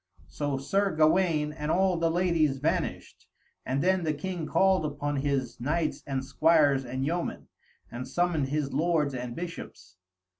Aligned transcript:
So 0.27 0.57
Sir 0.57 0.95
Gawaine 0.95 1.53
and 1.53 1.69
all 1.69 1.95
the 1.95 2.09
ladies 2.09 2.57
vanished, 2.57 3.27
and 3.67 3.83
then 3.83 4.03
the 4.03 4.15
king 4.15 4.47
called 4.47 4.83
upon 4.83 5.17
his 5.17 5.59
knights 5.61 6.01
and 6.07 6.25
squires 6.25 6.83
and 6.85 7.05
yeomen, 7.05 7.49
and 7.91 8.07
summoned 8.07 8.47
his 8.47 8.73
lords 8.73 9.13
and 9.13 9.35
bishops. 9.35 9.97